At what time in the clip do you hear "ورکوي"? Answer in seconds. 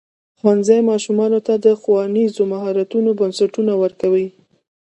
3.83-4.27